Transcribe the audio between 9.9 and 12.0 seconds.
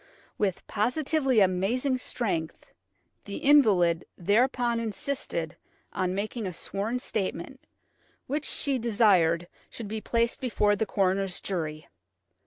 placed before the coroner's jury.